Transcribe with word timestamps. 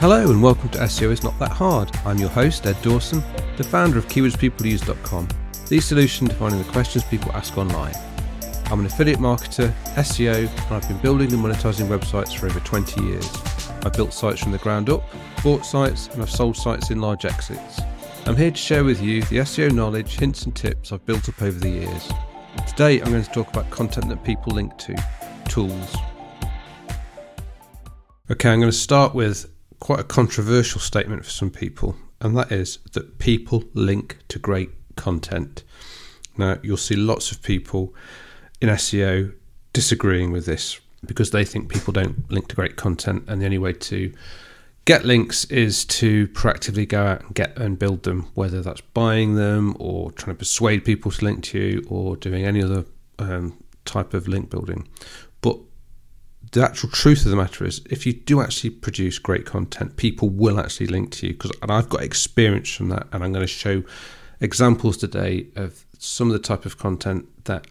Hello 0.00 0.30
and 0.30 0.40
welcome 0.40 0.68
to 0.68 0.78
SEO 0.78 1.10
is 1.10 1.24
Not 1.24 1.36
That 1.40 1.50
Hard. 1.50 1.90
I'm 2.06 2.18
your 2.18 2.28
host, 2.28 2.64
Edd 2.64 2.80
Dawson, 2.82 3.20
the 3.56 3.64
founder 3.64 3.98
of 3.98 4.06
KeywordsPeopleUse.com, 4.06 5.28
the 5.68 5.80
solution 5.80 6.28
to 6.28 6.34
finding 6.36 6.62
the 6.62 6.70
questions 6.70 7.02
people 7.02 7.32
ask 7.32 7.58
online. 7.58 7.96
I'm 8.66 8.78
an 8.78 8.86
affiliate 8.86 9.18
marketer, 9.18 9.72
SEO, 9.96 10.48
and 10.48 10.72
I've 10.72 10.86
been 10.86 10.98
building 10.98 11.32
and 11.32 11.42
monetizing 11.42 11.88
websites 11.88 12.38
for 12.38 12.46
over 12.46 12.60
20 12.60 13.02
years. 13.02 13.28
I've 13.84 13.94
built 13.94 14.12
sites 14.12 14.40
from 14.40 14.52
the 14.52 14.58
ground 14.58 14.88
up, 14.88 15.02
bought 15.42 15.66
sites, 15.66 16.06
and 16.12 16.22
I've 16.22 16.30
sold 16.30 16.56
sites 16.56 16.92
in 16.92 17.00
large 17.00 17.24
exits. 17.24 17.80
I'm 18.24 18.36
here 18.36 18.52
to 18.52 18.56
share 18.56 18.84
with 18.84 19.02
you 19.02 19.22
the 19.22 19.38
SEO 19.38 19.72
knowledge, 19.72 20.16
hints, 20.16 20.44
and 20.44 20.54
tips 20.54 20.92
I've 20.92 21.04
built 21.06 21.28
up 21.28 21.42
over 21.42 21.58
the 21.58 21.70
years. 21.70 22.08
Today, 22.68 23.00
I'm 23.00 23.10
going 23.10 23.24
to 23.24 23.30
talk 23.32 23.48
about 23.48 23.68
content 23.70 24.08
that 24.10 24.22
people 24.22 24.52
link 24.52 24.78
to, 24.78 24.94
tools. 25.48 25.96
Okay, 28.30 28.48
I'm 28.48 28.60
going 28.60 28.70
to 28.70 28.78
start 28.78 29.12
with 29.12 29.50
quite 29.80 30.00
a 30.00 30.04
controversial 30.04 30.80
statement 30.80 31.24
for 31.24 31.30
some 31.30 31.50
people, 31.50 31.96
and 32.20 32.36
that 32.36 32.50
is 32.50 32.78
that 32.92 33.18
people 33.18 33.64
link 33.74 34.18
to 34.28 34.38
great 34.38 34.70
content. 34.96 35.62
Now, 36.36 36.58
you'll 36.62 36.76
see 36.76 36.96
lots 36.96 37.32
of 37.32 37.42
people 37.42 37.94
in 38.60 38.68
SEO 38.68 39.34
disagreeing 39.72 40.32
with 40.32 40.46
this 40.46 40.80
because 41.04 41.30
they 41.30 41.44
think 41.44 41.68
people 41.68 41.92
don't 41.92 42.30
link 42.30 42.48
to 42.48 42.56
great 42.56 42.76
content, 42.76 43.24
and 43.28 43.40
the 43.40 43.44
only 43.44 43.58
way 43.58 43.72
to 43.72 44.12
get 44.84 45.04
links 45.04 45.44
is 45.46 45.84
to 45.84 46.26
proactively 46.28 46.88
go 46.88 47.04
out 47.04 47.22
and 47.22 47.34
get 47.34 47.56
and 47.58 47.78
build 47.78 48.02
them, 48.04 48.26
whether 48.34 48.62
that's 48.62 48.80
buying 48.80 49.34
them 49.34 49.76
or 49.78 50.10
trying 50.12 50.34
to 50.34 50.38
persuade 50.38 50.84
people 50.84 51.10
to 51.10 51.24
link 51.24 51.44
to 51.44 51.58
you 51.58 51.86
or 51.88 52.16
doing 52.16 52.44
any 52.44 52.62
other 52.62 52.84
um, 53.18 53.62
type 53.84 54.14
of 54.14 54.26
link 54.26 54.50
building. 54.50 54.88
But 55.40 55.58
the 56.52 56.64
actual 56.64 56.88
truth 56.90 57.24
of 57.24 57.30
the 57.30 57.36
matter 57.36 57.64
is, 57.64 57.80
if 57.90 58.06
you 58.06 58.12
do 58.12 58.40
actually 58.40 58.70
produce 58.70 59.18
great 59.18 59.44
content, 59.44 59.96
people 59.96 60.28
will 60.28 60.58
actually 60.58 60.86
link 60.86 61.10
to 61.12 61.26
you. 61.26 61.32
Because 61.32 61.52
and 61.62 61.70
I've 61.70 61.88
got 61.88 62.02
experience 62.02 62.74
from 62.74 62.88
that, 62.88 63.06
and 63.12 63.22
I'm 63.22 63.32
going 63.32 63.46
to 63.46 63.46
show 63.46 63.82
examples 64.40 64.96
today 64.96 65.48
of 65.56 65.84
some 65.98 66.28
of 66.28 66.32
the 66.32 66.38
type 66.38 66.64
of 66.64 66.78
content 66.78 67.44
that 67.44 67.66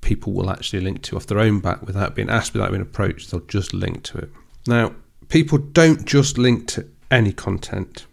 people 0.00 0.32
will 0.32 0.50
actually 0.50 0.80
link 0.80 1.02
to 1.02 1.16
off 1.16 1.26
their 1.26 1.38
own 1.38 1.60
back 1.60 1.82
without 1.82 2.14
being 2.14 2.30
asked, 2.30 2.52
without 2.52 2.70
being 2.70 2.82
approached. 2.82 3.30
They'll 3.30 3.40
just 3.40 3.74
link 3.74 4.02
to 4.04 4.18
it. 4.18 4.30
Now, 4.66 4.94
people 5.28 5.58
don't 5.58 6.04
just 6.04 6.38
link 6.38 6.68
to 6.68 6.86
any 7.10 7.32
content; 7.32 8.06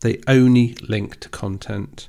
they 0.00 0.20
only 0.26 0.74
link 0.88 1.20
to 1.20 1.28
content 1.28 2.08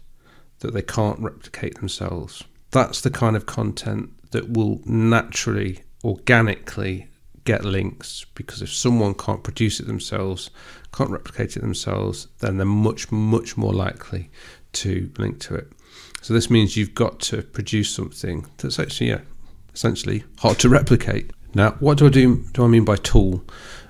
that 0.59 0.73
they 0.73 0.81
can't 0.81 1.19
replicate 1.19 1.75
themselves. 1.75 2.43
That's 2.71 3.01
the 3.01 3.09
kind 3.09 3.35
of 3.35 3.45
content 3.45 4.31
that 4.31 4.49
will 4.49 4.81
naturally, 4.85 5.79
organically 6.03 7.08
get 7.49 7.65
links 7.65 8.25
because 8.35 8.61
if 8.61 8.71
someone 8.71 9.15
can't 9.15 9.43
produce 9.43 9.79
it 9.79 9.87
themselves, 9.87 10.51
can't 10.93 11.09
replicate 11.09 11.57
it 11.57 11.61
themselves, 11.61 12.27
then 12.41 12.57
they're 12.57 12.65
much, 12.65 13.11
much 13.11 13.57
more 13.57 13.73
likely 13.73 14.29
to 14.71 15.11
link 15.17 15.39
to 15.39 15.55
it. 15.55 15.67
So 16.21 16.35
this 16.35 16.51
means 16.51 16.77
you've 16.77 16.93
got 16.93 17.19
to 17.21 17.41
produce 17.41 17.89
something 17.89 18.45
that's 18.57 18.77
actually, 18.77 19.09
yeah, 19.09 19.21
essentially 19.73 20.23
hard 20.37 20.59
to 20.59 20.69
replicate. 20.69 21.31
Now, 21.55 21.71
what 21.79 21.97
do 21.97 22.05
I 22.05 22.09
do? 22.09 22.45
Do 22.53 22.63
I 22.63 22.67
mean 22.67 22.85
by 22.85 22.97
tool? 22.97 23.43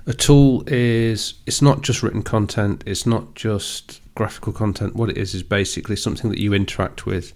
A 0.06 0.14
tool 0.14 0.64
is 0.66 1.34
it's 1.44 1.60
not 1.60 1.82
just 1.82 2.02
written 2.02 2.22
content. 2.22 2.82
It's 2.86 3.04
not 3.04 3.34
just 3.34 4.00
graphical 4.14 4.54
content. 4.54 4.96
What 4.96 5.10
it 5.10 5.18
is 5.18 5.34
is 5.34 5.42
basically 5.42 5.96
something 5.96 6.30
that 6.30 6.40
you 6.40 6.54
interact 6.54 7.04
with 7.04 7.34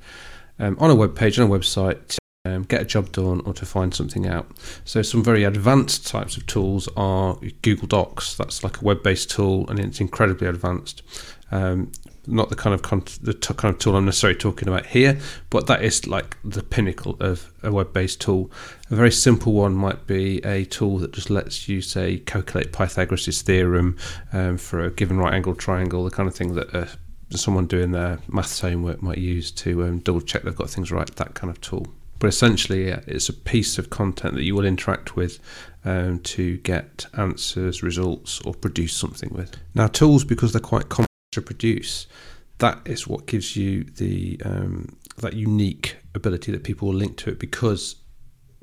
um, 0.58 0.78
on 0.80 0.90
a 0.90 0.94
web 0.94 1.14
page, 1.14 1.38
on 1.38 1.50
a 1.50 1.50
website, 1.50 2.16
um, 2.46 2.62
get 2.64 2.82
a 2.82 2.84
job 2.84 3.10
done 3.10 3.40
or 3.46 3.54
to 3.54 3.64
find 3.64 3.94
something 3.94 4.26
out. 4.26 4.46
So 4.84 5.00
some 5.00 5.24
very 5.24 5.44
advanced 5.44 6.06
types 6.06 6.36
of 6.36 6.46
tools 6.46 6.88
are 6.96 7.38
Google 7.62 7.88
Docs. 7.88 8.36
That's 8.36 8.62
like 8.62 8.82
a 8.82 8.84
web-based 8.84 9.30
tool, 9.30 9.68
and 9.70 9.78
it's 9.80 10.00
incredibly 10.00 10.46
advanced. 10.46 11.02
Um, 11.50 11.92
not 12.26 12.48
the 12.50 12.56
kind 12.56 12.74
of 12.74 12.82
con- 12.82 13.04
the 13.22 13.34
t- 13.34 13.54
kind 13.54 13.72
of 13.72 13.78
tool 13.78 13.96
I'm 13.96 14.04
necessarily 14.04 14.38
talking 14.38 14.68
about 14.68 14.86
here, 14.86 15.18
but 15.48 15.66
that 15.68 15.82
is 15.82 16.06
like 16.06 16.36
the 16.44 16.62
pinnacle 16.62 17.16
of 17.18 17.50
a 17.62 17.72
web-based 17.72 18.20
tool. 18.20 18.50
A 18.90 18.94
very 18.94 19.12
simple 19.12 19.52
one 19.54 19.74
might 19.74 20.06
be 20.06 20.44
a 20.44 20.66
tool 20.66 20.98
that 20.98 21.12
just 21.12 21.30
lets 21.30 21.66
you 21.68 21.80
say 21.80 22.18
calculate 22.18 22.72
Pythagoras' 22.72 23.40
theorem 23.40 23.96
um, 24.34 24.58
for 24.58 24.84
a 24.84 24.90
given 24.90 25.16
right-angled 25.16 25.58
triangle, 25.58 26.04
the 26.04 26.10
kind 26.10 26.28
of 26.28 26.34
thing 26.34 26.54
that 26.54 26.74
uh, 26.74 26.86
someone 27.30 27.66
doing 27.66 27.92
their 27.92 28.18
maths 28.28 28.60
homework 28.60 29.02
might 29.02 29.18
use 29.18 29.50
to 29.50 29.84
um, 29.84 29.98
double 30.00 30.20
check 30.20 30.42
they've 30.42 30.56
got 30.56 30.68
things 30.68 30.92
right. 30.92 31.14
That 31.16 31.34
kind 31.34 31.50
of 31.50 31.60
tool. 31.62 31.86
But 32.24 32.28
essentially, 32.28 32.84
it's 32.88 33.28
a 33.28 33.34
piece 33.34 33.76
of 33.76 33.90
content 33.90 34.34
that 34.36 34.44
you 34.44 34.54
will 34.54 34.64
interact 34.64 35.14
with 35.14 35.38
um, 35.84 36.20
to 36.20 36.56
get 36.56 37.04
answers, 37.18 37.82
results, 37.82 38.40
or 38.46 38.54
produce 38.54 38.94
something 38.94 39.28
with. 39.30 39.54
Now, 39.74 39.88
tools, 39.88 40.24
because 40.24 40.50
they're 40.50 40.60
quite 40.62 40.88
complex 40.88 41.12
to 41.32 41.42
produce, 41.42 42.06
that 42.60 42.80
is 42.86 43.06
what 43.06 43.26
gives 43.26 43.56
you 43.56 43.84
the 43.84 44.40
um, 44.42 44.96
that 45.18 45.34
unique 45.34 45.98
ability 46.14 46.50
that 46.52 46.64
people 46.64 46.88
will 46.88 46.94
link 46.94 47.18
to 47.18 47.28
it 47.28 47.38
because 47.38 47.96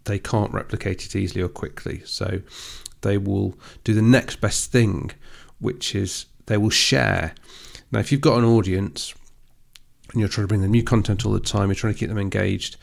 they 0.06 0.18
can't 0.18 0.52
replicate 0.52 1.06
it 1.06 1.16
easily 1.16 1.44
or 1.44 1.48
quickly. 1.48 2.02
So 2.04 2.42
they 3.02 3.20
will 3.20 3.60
do 3.84 3.94
the 3.94 4.02
next 4.02 4.42
best 4.42 4.72
thing, 4.72 5.12
which 5.60 5.94
is 5.94 6.26
they 6.48 6.58
will 6.58 6.72
share. 6.72 7.36
Now, 7.92 8.00
if 8.00 8.12
you've 8.12 8.22
got 8.22 8.40
an 8.40 8.44
audience 8.44 9.14
and 10.12 10.20
you're 10.20 10.30
trying 10.30 10.46
to 10.46 10.48
bring 10.48 10.62
them 10.62 10.72
new 10.72 10.84
content 10.84 11.28
all 11.28 11.32
the 11.34 11.40
time, 11.40 11.70
you're 11.70 11.76
trying 11.76 11.94
to 11.94 12.00
keep 12.00 12.10
them 12.10 12.18
engaged, 12.18 12.78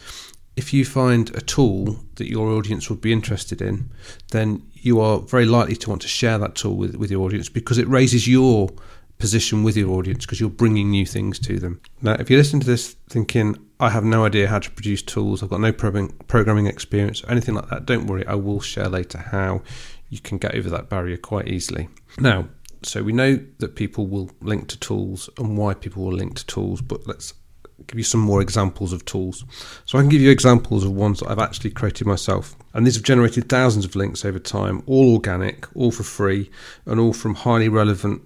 if 0.59 0.75
you 0.75 0.85
find 0.85 1.35
a 1.37 1.41
tool 1.41 2.01
that 2.17 2.29
your 2.29 2.49
audience 2.49 2.91
would 2.91 3.01
be 3.01 3.13
interested 3.13 3.63
in, 3.63 3.89
then 4.33 4.61
you 4.73 5.01
are 5.01 5.21
very 5.21 5.47
likely 5.47 5.77
to 5.77 5.89
want 5.89 6.03
to 6.03 6.09
share 6.09 6.37
that 6.37 6.57
tool 6.57 6.77
with, 6.77 6.97
with 6.97 7.13
your 7.13 7.25
audience 7.25 7.49
because 7.49 7.79
it 7.79 7.87
raises 7.87 8.27
your 8.27 8.69
position 9.19 9.63
with 9.63 9.77
your 9.77 9.91
audience 9.91 10.27
because 10.27 10.41
you're 10.41 10.51
bringing 10.51 10.91
new 10.91 11.07
things 11.07 11.39
to 11.39 11.61
them. 11.61 11.81
Now, 12.03 12.15
if 12.15 12.29
you 12.29 12.37
listen 12.37 12.59
to 12.59 12.67
this 12.67 12.97
thinking, 13.09 13.57
I 13.79 13.91
have 13.91 14.03
no 14.03 14.25
idea 14.25 14.49
how 14.49 14.59
to 14.59 14.71
produce 14.73 15.01
tools, 15.01 15.45
I've 15.45 15.51
got 15.51 15.61
no 15.61 15.73
programming 15.73 16.67
experience 16.67 17.23
or 17.23 17.31
anything 17.31 17.55
like 17.55 17.69
that, 17.71 17.87
don't 17.87 18.09
worry, 18.09 18.27
I 18.27 18.35
will 18.35 18.61
share 18.61 18.89
later 18.89 19.19
how 19.19 19.63
you 20.09 20.19
can 20.19 20.39
get 20.39 20.57
over 20.57 20.69
that 20.71 20.89
barrier 20.89 21.19
quite 21.19 21.47
easily. 21.47 21.89
Now, 22.19 22.49
so 22.83 23.05
we 23.05 23.13
know 23.13 23.39
that 23.59 23.77
people 23.77 24.09
will 24.09 24.31
link 24.41 24.67
to 24.69 24.79
tools 24.79 25.31
and 25.39 25.57
why 25.57 25.75
people 25.75 26.03
will 26.05 26.15
link 26.15 26.35
to 26.37 26.47
tools, 26.47 26.81
but 26.81 27.07
let's 27.07 27.35
give 27.89 27.99
you 27.99 28.05
some 28.05 28.21
more 28.21 28.41
examples 28.41 28.93
of 28.93 29.05
tools. 29.05 29.45
So 29.85 29.99
I 29.99 30.03
can 30.03 30.09
give 30.09 30.21
you 30.21 30.31
examples 30.31 30.85
of 30.85 30.93
ones 30.93 31.21
that 31.21 31.31
I've 31.31 31.39
actually 31.39 31.71
created 31.71 32.07
myself. 32.07 32.55
And 32.75 32.87
these 32.87 32.95
have 32.95 33.03
generated 33.03 33.49
thousands 33.49 33.85
of 33.85 33.97
links 33.97 34.25
over 34.25 34.39
time, 34.39 34.83
all 34.87 35.15
organic, 35.15 35.67
all 35.75 35.91
for 35.91 36.05
free, 36.05 36.51
and 36.87 37.01
all 37.01 37.13
from 37.13 37.35
highly 37.35 37.69
relevant 37.69 38.23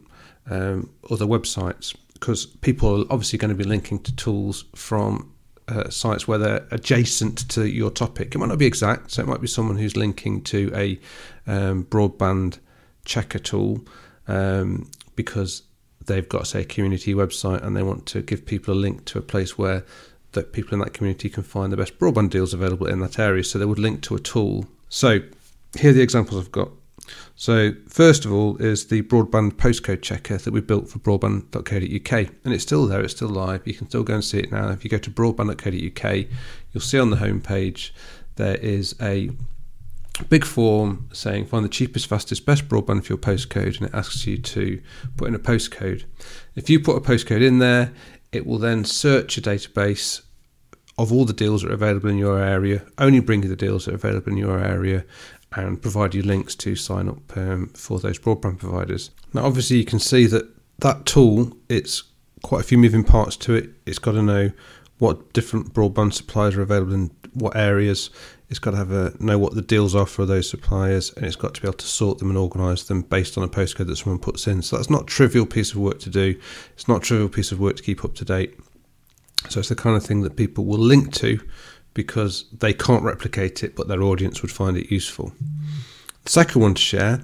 um, 0.50 0.90
other 1.10 1.24
websites. 1.24 1.96
Because 2.14 2.46
people 2.46 3.02
are 3.02 3.06
obviously 3.10 3.38
going 3.38 3.48
to 3.48 3.54
be 3.56 3.64
linking 3.64 4.00
to 4.00 4.14
tools 4.14 4.64
from 4.74 5.32
uh, 5.68 5.88
sites 5.90 6.28
where 6.28 6.38
they're 6.38 6.66
adjacent 6.70 7.48
to 7.50 7.68
your 7.68 7.90
topic. 7.90 8.34
It 8.34 8.38
might 8.38 8.48
not 8.48 8.58
be 8.58 8.66
exact, 8.66 9.12
so 9.12 9.22
it 9.22 9.28
might 9.28 9.40
be 9.40 9.46
someone 9.46 9.76
who's 9.76 9.96
linking 9.96 10.42
to 10.42 10.70
a 10.74 10.98
um, 11.46 11.84
broadband 11.84 12.58
checker 13.04 13.38
tool 13.38 13.84
um, 14.28 14.90
because 15.16 15.62
they've 16.06 16.28
got 16.28 16.46
say 16.46 16.62
a 16.62 16.64
community 16.64 17.14
website 17.14 17.62
and 17.62 17.76
they 17.76 17.82
want 17.82 18.06
to 18.06 18.22
give 18.22 18.46
people 18.46 18.74
a 18.74 18.76
link 18.76 19.04
to 19.06 19.18
a 19.18 19.22
place 19.22 19.56
where 19.56 19.84
that 20.32 20.52
people 20.52 20.74
in 20.74 20.80
that 20.80 20.94
community 20.94 21.28
can 21.28 21.42
find 21.42 21.72
the 21.72 21.76
best 21.76 21.98
broadband 21.98 22.30
deals 22.30 22.54
available 22.54 22.86
in 22.86 23.00
that 23.00 23.18
area. 23.18 23.44
So 23.44 23.58
they 23.58 23.66
would 23.66 23.78
link 23.78 24.02
to 24.02 24.14
a 24.14 24.20
tool. 24.20 24.66
So 24.88 25.20
here 25.78 25.90
are 25.90 25.94
the 25.94 26.02
examples 26.02 26.40
I've 26.40 26.52
got. 26.52 26.70
So 27.34 27.72
first 27.88 28.24
of 28.24 28.32
all 28.32 28.56
is 28.56 28.86
the 28.86 29.02
broadband 29.02 29.54
postcode 29.54 30.02
checker 30.02 30.38
that 30.38 30.52
we 30.52 30.60
built 30.60 30.88
for 30.88 30.98
broadband.co.uk, 31.00 32.30
and 32.44 32.54
it's 32.54 32.62
still 32.62 32.86
there. 32.86 33.00
It's 33.00 33.14
still 33.14 33.28
live. 33.28 33.66
You 33.66 33.74
can 33.74 33.88
still 33.88 34.04
go 34.04 34.14
and 34.14 34.24
see 34.24 34.38
it 34.38 34.52
now. 34.52 34.70
If 34.70 34.84
you 34.84 34.90
go 34.90 34.98
to 34.98 35.10
broadband.co.uk, 35.10 36.26
you'll 36.72 36.80
see 36.80 36.98
on 36.98 37.10
the 37.10 37.16
homepage 37.16 37.90
there 38.36 38.56
is 38.56 38.94
a 39.00 39.30
big 40.28 40.44
form 40.44 41.08
saying 41.12 41.46
find 41.46 41.64
the 41.64 41.68
cheapest, 41.68 42.06
fastest, 42.06 42.44
best 42.44 42.68
broadband 42.68 43.04
for 43.04 43.12
your 43.12 43.18
postcode, 43.18 43.78
and 43.78 43.88
it 43.88 43.94
asks 43.94 44.26
you 44.26 44.38
to 44.38 44.80
put 45.16 45.28
in 45.28 45.34
a 45.34 45.38
postcode. 45.38 46.04
If 46.54 46.68
you 46.68 46.80
put 46.80 46.96
a 46.96 47.00
postcode 47.00 47.42
in 47.42 47.58
there, 47.58 47.92
it 48.30 48.46
will 48.46 48.58
then 48.58 48.84
search 48.84 49.36
a 49.38 49.42
database 49.42 50.22
of 50.98 51.12
all 51.12 51.24
the 51.24 51.32
deals 51.32 51.62
that 51.62 51.70
are 51.70 51.74
available 51.74 52.10
in 52.10 52.18
your 52.18 52.38
area, 52.38 52.84
only 52.98 53.20
bring 53.20 53.42
you 53.42 53.48
the 53.48 53.56
deals 53.56 53.86
that 53.86 53.92
are 53.92 53.96
available 53.96 54.30
in 54.32 54.38
your 54.38 54.58
area, 54.58 55.04
and 55.54 55.80
provide 55.80 56.14
you 56.14 56.22
links 56.22 56.54
to 56.54 56.76
sign 56.76 57.08
up 57.08 57.36
um, 57.36 57.68
for 57.68 57.98
those 57.98 58.18
broadband 58.18 58.58
providers. 58.58 59.10
Now, 59.32 59.44
obviously, 59.44 59.78
you 59.78 59.84
can 59.84 59.98
see 59.98 60.26
that 60.26 60.48
that 60.78 61.06
tool 61.06 61.56
it's 61.68 62.02
quite 62.42 62.60
a 62.60 62.64
few 62.64 62.78
moving 62.78 63.04
parts 63.04 63.36
to 63.36 63.54
it. 63.54 63.70
It's 63.86 63.98
got 63.98 64.12
to 64.12 64.22
know 64.22 64.52
what 64.98 65.32
different 65.32 65.72
broadband 65.72 66.12
suppliers 66.12 66.56
are 66.56 66.62
available 66.62 66.94
in 66.94 67.10
what 67.34 67.56
areas. 67.56 68.10
It's 68.48 68.58
got 68.58 68.72
to 68.72 68.76
have 68.76 68.90
a 68.90 69.14
know 69.18 69.38
what 69.38 69.54
the 69.54 69.62
deals 69.62 69.94
are 69.94 70.06
for 70.06 70.26
those 70.26 70.48
suppliers, 70.48 71.12
and 71.16 71.24
it's 71.24 71.36
got 71.36 71.54
to 71.54 71.62
be 71.62 71.68
able 71.68 71.78
to 71.78 71.86
sort 71.86 72.18
them 72.18 72.28
and 72.28 72.38
organise 72.38 72.84
them 72.84 73.02
based 73.02 73.38
on 73.38 73.44
a 73.44 73.48
postcode 73.48 73.86
that 73.86 73.96
someone 73.96 74.18
puts 74.18 74.46
in. 74.46 74.62
So 74.62 74.76
that's 74.76 74.90
not 74.90 75.06
trivial 75.06 75.46
piece 75.46 75.72
of 75.72 75.78
work 75.78 76.00
to 76.00 76.10
do. 76.10 76.38
It's 76.74 76.88
not 76.88 77.02
trivial 77.02 77.28
piece 77.28 77.52
of 77.52 77.60
work 77.60 77.76
to 77.76 77.82
keep 77.82 78.04
up 78.04 78.14
to 78.16 78.24
date. 78.24 78.58
So 79.48 79.60
it's 79.60 79.70
the 79.70 79.74
kind 79.74 79.96
of 79.96 80.04
thing 80.04 80.22
that 80.22 80.36
people 80.36 80.64
will 80.64 80.78
link 80.78 81.12
to 81.14 81.40
because 81.94 82.44
they 82.52 82.72
can't 82.72 83.02
replicate 83.02 83.62
it, 83.62 83.74
but 83.74 83.88
their 83.88 84.02
audience 84.02 84.42
would 84.42 84.52
find 84.52 84.76
it 84.76 84.90
useful. 84.90 85.32
The 86.24 86.30
second 86.30 86.62
one 86.62 86.74
to 86.74 86.80
share 86.80 87.20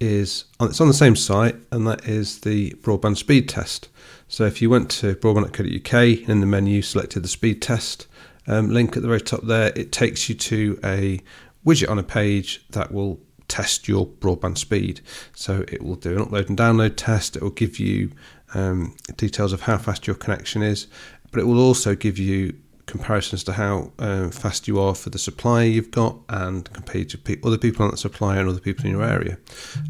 is 0.00 0.44
uh, 0.60 0.66
it's 0.66 0.80
on 0.80 0.88
the 0.88 0.94
same 0.94 1.14
site, 1.14 1.56
and 1.70 1.86
that 1.86 2.06
is 2.06 2.40
the 2.40 2.70
broadband 2.82 3.18
speed 3.18 3.48
test. 3.48 3.88
So 4.28 4.44
if 4.44 4.62
you 4.62 4.70
went 4.70 4.90
to 4.92 5.14
broadband.co.uk 5.14 6.28
in 6.28 6.40
the 6.40 6.46
menu, 6.46 6.82
selected 6.82 7.22
the 7.22 7.28
speed 7.28 7.60
test 7.60 8.06
um, 8.46 8.70
link 8.70 8.96
at 8.96 9.02
the 9.02 9.08
very 9.08 9.20
top 9.20 9.42
there, 9.42 9.72
it 9.76 9.92
takes 9.92 10.28
you 10.28 10.34
to 10.34 10.78
a 10.84 11.20
widget 11.64 11.90
on 11.90 11.98
a 11.98 12.02
page 12.02 12.64
that 12.70 12.92
will 12.92 13.20
test 13.48 13.88
your 13.88 14.06
broadband 14.06 14.58
speed. 14.58 15.00
So 15.34 15.64
it 15.68 15.82
will 15.82 15.96
do 15.96 16.16
an 16.16 16.24
upload 16.24 16.48
and 16.48 16.58
download 16.58 16.94
test. 16.96 17.36
It 17.36 17.42
will 17.42 17.50
give 17.50 17.78
you 17.78 18.12
um, 18.54 18.96
details 19.16 19.52
of 19.52 19.62
how 19.62 19.78
fast 19.78 20.06
your 20.06 20.16
connection 20.16 20.62
is, 20.62 20.86
but 21.30 21.40
it 21.40 21.44
will 21.44 21.60
also 21.60 21.94
give 21.94 22.18
you 22.18 22.54
comparisons 22.86 23.44
to 23.44 23.52
how 23.52 23.92
um, 24.00 24.30
fast 24.30 24.66
you 24.66 24.80
are 24.80 24.94
for 24.94 25.10
the 25.10 25.18
supplier 25.18 25.64
you've 25.64 25.92
got 25.92 26.16
and 26.28 26.72
compared 26.72 27.08
to 27.08 27.18
pe- 27.18 27.40
other 27.44 27.58
people 27.58 27.84
on 27.84 27.90
that 27.92 27.98
supplier 27.98 28.40
and 28.40 28.48
other 28.48 28.60
people 28.60 28.84
in 28.84 28.90
your 28.90 29.04
area. 29.04 29.38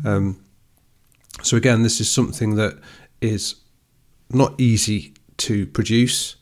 Um, 0.04 0.44
so 1.42 1.56
again, 1.56 1.82
this 1.82 2.00
is 2.00 2.10
something 2.10 2.56
that 2.56 2.78
is 3.20 3.56
not 4.30 4.60
easy 4.60 5.14
to 5.38 5.66
produce, 5.66 6.36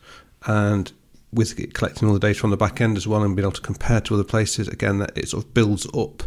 and 0.46 0.92
with 1.32 1.74
collecting 1.74 2.08
all 2.08 2.14
the 2.14 2.20
data 2.20 2.44
on 2.44 2.50
the 2.50 2.56
back 2.56 2.80
end 2.80 2.96
as 2.96 3.06
well 3.06 3.22
and 3.22 3.36
being 3.36 3.44
able 3.44 3.52
to 3.52 3.60
compare 3.60 4.00
to 4.00 4.14
other 4.14 4.24
places, 4.24 4.68
again, 4.68 4.98
that 4.98 5.16
it 5.16 5.28
sort 5.28 5.44
of 5.44 5.54
builds 5.54 5.86
up 5.94 6.22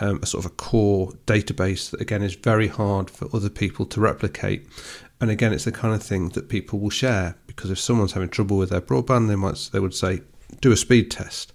um, 0.00 0.18
a 0.22 0.26
sort 0.26 0.44
of 0.44 0.50
a 0.50 0.54
core 0.54 1.12
database 1.26 1.90
that 1.90 2.00
again 2.00 2.22
is 2.22 2.34
very 2.34 2.68
hard 2.68 3.10
for 3.10 3.28
other 3.34 3.48
people 3.48 3.86
to 3.86 4.00
replicate. 4.00 4.66
And 5.20 5.30
again, 5.30 5.52
it's 5.52 5.64
the 5.64 5.72
kind 5.72 5.94
of 5.94 6.02
thing 6.02 6.30
that 6.30 6.48
people 6.48 6.80
will 6.80 6.90
share 6.90 7.36
because 7.46 7.70
if 7.70 7.78
someone's 7.78 8.12
having 8.12 8.28
trouble 8.28 8.58
with 8.58 8.70
their 8.70 8.80
broadband, 8.80 9.28
they 9.28 9.36
might 9.36 9.70
they 9.72 9.80
would 9.80 9.94
say 9.94 10.22
do 10.60 10.72
a 10.72 10.76
speed 10.76 11.10
test. 11.10 11.52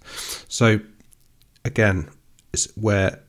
So 0.50 0.80
again, 1.64 2.08
it's 2.52 2.66
where 2.76 3.22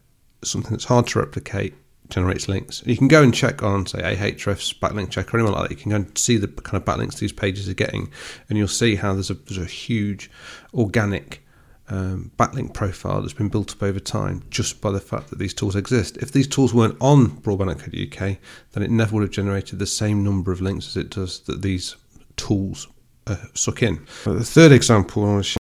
something 0.44 0.71
that's 0.71 0.86
hard 0.86 1.07
to 1.07 1.19
replicate 1.19 1.75
generates 2.10 2.48
links. 2.48 2.84
You 2.86 2.98
can 2.98 3.08
go 3.08 3.22
and 3.24 3.34
check 3.34 3.64
on, 3.64 3.86
say, 3.86 4.00
Ahrefs 4.00 4.78
backlink 4.78 5.12
checker 5.12 5.38
or 5.38 5.40
anyone 5.40 5.54
like 5.54 5.70
that. 5.70 5.76
You 5.76 5.82
can 5.82 5.92
go 5.92 5.96
and 5.98 6.18
see 6.18 6.38
the 6.38 6.48
kind 6.48 6.82
of 6.82 6.86
backlinks 6.86 7.20
these 7.20 7.32
pages 7.32 7.70
are 7.70 7.74
getting, 7.74 8.12
and 8.48 8.58
you'll 8.58 8.68
see 8.68 8.96
how 8.96 9.14
there's 9.14 9.30
a, 9.30 9.36
there's 9.36 9.58
a 9.58 9.66
huge 9.66 10.30
organic 10.74 11.44
um, 11.90 12.32
backlink 12.38 12.74
profile 12.74 13.22
that's 13.22 13.34
been 13.34 13.50
built 13.50 13.72
up 13.72 13.84
over 13.84 14.00
time 14.00 14.44
just 14.50 14.80
by 14.82 14.92
the 14.92 15.00
fact 15.00 15.30
that 15.30 15.40
these 15.40 15.54
tools 15.54 15.76
exist. 15.76 16.18
If 16.18 16.32
these 16.32 16.48
tools 16.48 16.74
weren't 16.74 16.98
on 17.02 17.30
broadband.co.uk, 17.42 18.38
then 18.72 18.84
it 18.84 18.92
never 18.92 19.16
would 19.16 19.24
have 19.24 19.32
generated 19.32 19.80
the 19.80 19.88
same 19.88 20.24
number 20.24 20.52
of 20.52 20.62
links 20.62 20.88
as 20.88 20.98
it 20.98 21.10
does 21.10 21.40
that 21.42 21.62
these 21.62 21.96
tools 22.36 22.88
uh, 23.28 23.38
suck 23.54 23.84
in. 23.84 24.06
The 24.24 24.44
third 24.44 24.72
example 24.72 25.24
I 25.24 25.28
want 25.28 25.46
to 25.46 25.50
share 25.50 25.60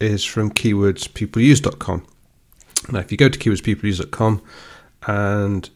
is 0.00 0.24
from 0.24 0.50
keywordspeopleuse.com. 0.50 2.06
Now, 2.92 2.98
if 3.00 3.10
you 3.10 3.18
go 3.18 3.28
to 3.28 3.38
keywordspeopleuse.com 3.38 4.42
and 5.06 5.70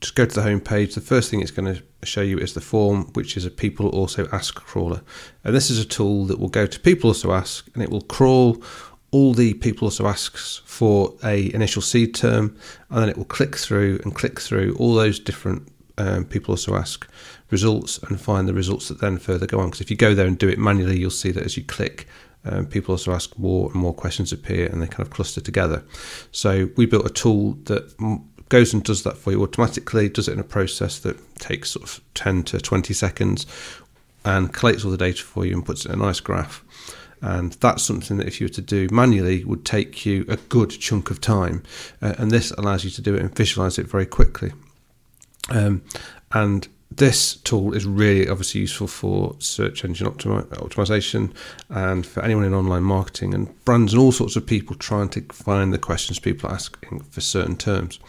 just 0.00 0.14
go 0.14 0.24
to 0.24 0.34
the 0.34 0.42
home 0.42 0.60
page, 0.60 0.94
the 0.94 1.00
first 1.00 1.30
thing 1.30 1.40
it's 1.40 1.50
going 1.50 1.74
to 1.74 1.82
show 2.06 2.22
you 2.22 2.38
is 2.38 2.54
the 2.54 2.60
form, 2.60 3.10
which 3.12 3.36
is 3.36 3.44
a 3.44 3.50
People 3.50 3.88
Also 3.90 4.28
Ask 4.32 4.54
crawler. 4.54 5.02
And 5.44 5.54
this 5.54 5.70
is 5.70 5.78
a 5.78 5.84
tool 5.84 6.24
that 6.26 6.38
will 6.38 6.48
go 6.48 6.66
to 6.66 6.80
People 6.80 7.10
Also 7.10 7.32
Ask 7.32 7.68
and 7.74 7.82
it 7.82 7.90
will 7.90 8.02
crawl 8.02 8.62
all 9.12 9.34
the 9.34 9.54
people 9.54 9.86
also 9.86 10.06
asks 10.06 10.62
for 10.64 11.14
a 11.24 11.52
initial 11.52 11.82
seed 11.82 12.14
term 12.14 12.56
and 12.90 13.02
then 13.02 13.08
it 13.08 13.16
will 13.16 13.24
click 13.24 13.56
through 13.56 13.98
and 14.04 14.14
click 14.14 14.38
through 14.38 14.76
all 14.78 14.94
those 14.94 15.18
different 15.18 15.66
um, 15.98 16.24
people 16.24 16.52
also 16.52 16.76
ask 16.76 17.08
results 17.50 17.98
and 18.04 18.20
find 18.20 18.46
the 18.46 18.54
results 18.54 18.88
that 18.88 19.00
then 19.00 19.18
further 19.18 19.46
go 19.46 19.58
on. 19.58 19.66
Because 19.66 19.80
if 19.80 19.90
you 19.90 19.96
go 19.96 20.14
there 20.14 20.26
and 20.26 20.38
do 20.38 20.48
it 20.48 20.58
manually 20.58 20.98
you'll 20.98 21.10
see 21.10 21.32
that 21.32 21.44
as 21.44 21.56
you 21.56 21.64
click 21.64 22.06
um, 22.44 22.66
people 22.66 22.92
also 22.92 23.12
ask 23.12 23.38
more 23.38 23.66
and 23.66 23.74
more 23.74 23.92
questions 23.92 24.32
appear 24.32 24.66
and 24.66 24.80
they 24.80 24.86
kind 24.86 25.06
of 25.06 25.10
cluster 25.10 25.40
together. 25.40 25.84
So 26.32 26.70
we 26.76 26.86
built 26.86 27.04
a 27.04 27.10
tool 27.10 27.58
that 27.64 27.94
goes 28.50 28.74
and 28.74 28.84
does 28.84 29.02
that 29.04 29.16
for 29.16 29.30
you 29.30 29.42
automatically 29.42 30.08
does 30.08 30.28
it 30.28 30.32
in 30.32 30.40
a 30.40 30.44
process 30.44 30.98
that 30.98 31.16
takes 31.36 31.70
sort 31.70 31.84
of 31.84 32.00
10 32.14 32.42
to 32.42 32.60
20 32.60 32.92
seconds 32.92 33.46
and 34.24 34.52
collates 34.52 34.84
all 34.84 34.90
the 34.90 34.98
data 34.98 35.22
for 35.22 35.46
you 35.46 35.54
and 35.54 35.64
puts 35.64 35.86
it 35.86 35.92
in 35.92 36.00
a 36.00 36.04
nice 36.04 36.20
graph. 36.20 36.62
And 37.22 37.52
that's 37.54 37.82
something 37.82 38.16
that 38.18 38.26
if 38.26 38.40
you 38.40 38.46
were 38.46 38.52
to 38.54 38.62
do 38.62 38.88
manually 38.90 39.44
would 39.44 39.64
take 39.64 40.04
you 40.04 40.24
a 40.28 40.36
good 40.36 40.70
chunk 40.70 41.10
of 41.10 41.20
time. 41.20 41.62
Uh, 42.02 42.14
and 42.18 42.30
this 42.30 42.50
allows 42.52 42.84
you 42.84 42.90
to 42.90 43.02
do 43.02 43.14
it 43.14 43.20
and 43.20 43.34
visualize 43.34 43.78
it 43.78 43.86
very 43.86 44.06
quickly. 44.06 44.52
Um, 45.50 45.82
and 46.32 46.68
this 46.90 47.36
tool 47.36 47.74
is 47.74 47.86
really 47.86 48.28
obviously 48.28 48.62
useful 48.62 48.86
for 48.86 49.36
search 49.38 49.84
engine 49.84 50.06
optimi- 50.06 50.42
optimization 50.56 51.32
and 51.68 52.04
for 52.04 52.22
anyone 52.24 52.44
in 52.44 52.52
online 52.52 52.82
marketing 52.82 53.32
and 53.32 53.64
brands 53.64 53.92
and 53.92 54.02
all 54.02 54.12
sorts 54.12 54.34
of 54.36 54.46
people 54.46 54.74
trying 54.76 55.08
to 55.08 55.22
find 55.32 55.72
the 55.72 55.78
questions 55.78 56.18
people 56.18 56.50
are 56.50 56.54
asking 56.54 57.00
for 57.10 57.20
certain 57.20 57.56
terms 57.56 58.00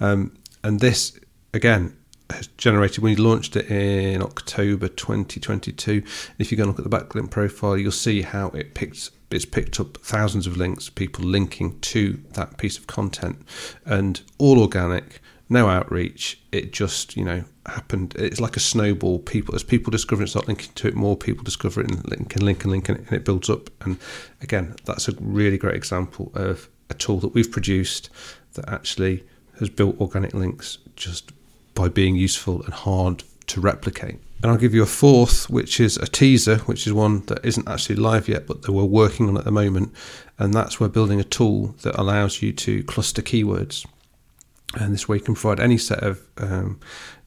um, 0.00 0.36
and 0.62 0.80
this 0.80 1.18
again 1.54 1.96
has 2.30 2.46
generated 2.58 3.02
when 3.02 3.16
you 3.16 3.22
launched 3.22 3.56
it 3.56 3.70
in 3.70 4.22
October 4.22 4.88
2022. 4.88 6.02
If 6.38 6.50
you 6.50 6.58
go 6.58 6.64
and 6.64 6.68
look 6.68 6.78
at 6.78 6.88
the 6.88 6.96
backlink 6.96 7.30
profile, 7.30 7.76
you'll 7.76 7.90
see 7.90 8.22
how 8.22 8.48
it 8.48 8.74
picked 8.74 9.10
it's 9.30 9.44
picked 9.44 9.78
up 9.78 9.98
thousands 9.98 10.46
of 10.46 10.56
links, 10.56 10.88
people 10.88 11.24
linking 11.24 11.78
to 11.80 12.18
that 12.32 12.56
piece 12.56 12.78
of 12.78 12.86
content, 12.86 13.38
and 13.84 14.22
all 14.38 14.58
organic, 14.58 15.20
no 15.50 15.68
outreach. 15.68 16.40
It 16.50 16.72
just 16.72 17.16
you 17.16 17.24
know 17.24 17.44
happened. 17.68 18.14
It's 18.16 18.40
like 18.40 18.56
a 18.56 18.60
snowball. 18.60 19.18
People 19.20 19.54
as 19.54 19.62
people 19.62 19.90
discover 19.90 20.22
it, 20.22 20.28
start 20.28 20.48
linking 20.48 20.72
to 20.74 20.88
it. 20.88 20.94
More 20.94 21.16
people 21.16 21.44
discover 21.44 21.80
it 21.80 21.90
and 21.90 22.08
link 22.08 22.34
and 22.34 22.42
link 22.42 22.64
and 22.64 22.72
link, 22.72 22.88
and 22.88 23.12
it 23.12 23.24
builds 23.24 23.50
up. 23.50 23.70
And 23.84 23.98
again, 24.42 24.74
that's 24.84 25.08
a 25.08 25.12
really 25.20 25.58
great 25.58 25.76
example 25.76 26.32
of 26.34 26.68
a 26.90 26.94
tool 26.94 27.18
that 27.20 27.34
we've 27.34 27.50
produced 27.50 28.10
that 28.54 28.68
actually 28.68 29.24
has 29.58 29.68
built 29.68 30.00
organic 30.00 30.34
links 30.34 30.78
just 30.96 31.32
by 31.74 31.88
being 31.88 32.16
useful 32.16 32.62
and 32.62 32.72
hard 32.72 33.22
to 33.46 33.60
replicate. 33.60 34.18
And 34.42 34.52
I'll 34.52 34.58
give 34.58 34.74
you 34.74 34.82
a 34.82 34.86
fourth, 34.86 35.50
which 35.50 35.80
is 35.80 35.96
a 35.96 36.06
teaser, 36.06 36.58
which 36.58 36.86
is 36.86 36.92
one 36.92 37.24
that 37.26 37.44
isn't 37.44 37.68
actually 37.68 37.96
live 37.96 38.28
yet, 38.28 38.46
but 38.46 38.62
that 38.62 38.72
we're 38.72 38.84
working 38.84 39.28
on 39.28 39.36
at 39.36 39.44
the 39.44 39.50
moment. 39.50 39.92
And 40.38 40.54
that's 40.54 40.78
we're 40.78 40.88
building 40.88 41.18
a 41.18 41.24
tool 41.24 41.74
that 41.82 41.98
allows 41.98 42.40
you 42.40 42.52
to 42.52 42.84
cluster 42.84 43.20
keywords. 43.20 43.84
And 44.74 44.94
this 44.94 45.08
way 45.08 45.16
you 45.16 45.22
can 45.22 45.34
provide 45.34 45.58
any 45.58 45.78
set 45.78 46.04
of 46.04 46.22
um, 46.36 46.78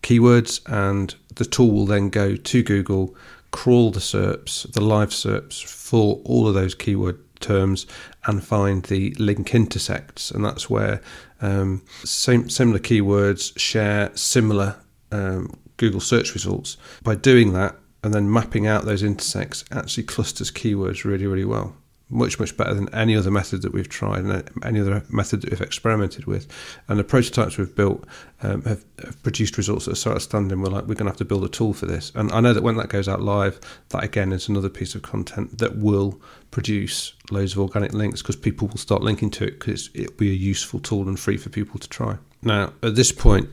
keywords, 0.03 0.61
and 0.65 1.15
the 1.35 1.45
tool 1.45 1.71
will 1.71 1.85
then 1.85 2.09
go 2.09 2.35
to 2.35 2.63
Google, 2.63 3.15
crawl 3.51 3.91
the 3.91 3.99
SERPs, 3.99 4.71
the 4.73 4.81
live 4.81 5.09
SERPs 5.09 5.63
for 5.63 6.21
all 6.25 6.47
of 6.47 6.53
those 6.53 6.75
keyword 6.75 7.19
terms, 7.39 7.85
and 8.25 8.43
find 8.43 8.83
the 8.83 9.11
link 9.19 9.53
intersects. 9.53 10.31
And 10.31 10.45
that's 10.45 10.69
where 10.69 11.01
um, 11.41 11.81
same, 12.03 12.49
similar 12.49 12.79
keywords 12.79 13.57
share 13.59 14.11
similar 14.15 14.77
um, 15.11 15.57
Google 15.77 15.99
search 15.99 16.33
results. 16.33 16.77
By 17.03 17.15
doing 17.15 17.53
that 17.53 17.75
and 18.03 18.13
then 18.13 18.31
mapping 18.31 18.67
out 18.67 18.85
those 18.85 19.03
intersects, 19.03 19.63
actually 19.71 20.03
clusters 20.03 20.51
keywords 20.51 21.03
really, 21.03 21.27
really 21.27 21.45
well. 21.45 21.75
Much, 22.11 22.39
much 22.39 22.55
better 22.57 22.73
than 22.73 22.93
any 22.93 23.15
other 23.15 23.31
method 23.31 23.61
that 23.61 23.73
we've 23.73 23.89
tried 23.89 24.25
and 24.25 24.49
any 24.63 24.79
other 24.81 25.03
method 25.09 25.41
that 25.41 25.49
we've 25.49 25.61
experimented 25.61 26.25
with. 26.25 26.47
And 26.87 26.99
the 26.99 27.03
prototypes 27.03 27.57
we've 27.57 27.73
built 27.73 28.05
um, 28.43 28.63
have, 28.63 28.83
have, 29.03 29.23
produced 29.23 29.57
results 29.57 29.85
that 29.85 29.93
are 29.93 29.95
so 29.95 30.11
outstanding. 30.11 30.61
We're 30.61 30.69
like, 30.69 30.83
we're 30.83 30.95
going 30.95 31.05
to 31.05 31.11
have 31.11 31.17
to 31.17 31.25
build 31.25 31.45
a 31.45 31.49
tool 31.49 31.73
for 31.73 31.85
this. 31.85 32.11
And 32.13 32.31
I 32.31 32.41
know 32.41 32.53
that 32.53 32.63
when 32.63 32.75
that 32.75 32.89
goes 32.89 33.07
out 33.07 33.21
live, 33.21 33.59
that 33.89 34.03
again 34.03 34.33
is 34.33 34.49
another 34.49 34.69
piece 34.69 34.93
of 34.93 35.01
content 35.01 35.57
that 35.59 35.77
will 35.77 36.21
produce 36.51 37.13
loads 37.31 37.53
of 37.53 37.59
organic 37.59 37.93
links 37.93 38.21
because 38.21 38.35
people 38.35 38.67
will 38.67 38.77
start 38.77 39.01
linking 39.01 39.31
to 39.31 39.45
it 39.45 39.59
because 39.59 39.89
it'll 39.93 40.13
be 40.15 40.29
a 40.29 40.33
useful 40.33 40.79
tool 40.79 41.07
and 41.07 41.19
free 41.19 41.37
for 41.37 41.49
people 41.49 41.79
to 41.79 41.87
try. 41.87 42.17
Now, 42.41 42.73
at 42.83 42.95
this 42.95 43.11
point, 43.11 43.49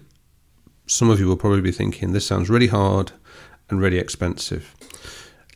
some 0.87 1.11
of 1.11 1.21
you 1.21 1.29
will 1.29 1.37
probably 1.37 1.61
be 1.61 1.73
thinking 1.73 2.13
this 2.13 2.27
sounds 2.27 2.51
really 2.51 2.67
hard 2.67 3.13
and 3.71 3.81
really 3.81 3.99
expensive. 3.99 4.75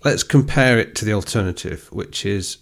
Let's 0.05 0.23
compare 0.23 0.79
it 0.79 0.95
to 0.97 1.05
the 1.05 1.13
alternative, 1.13 1.89
which 1.93 2.27
is 2.27 2.59